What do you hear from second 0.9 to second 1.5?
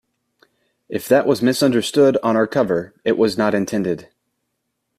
that was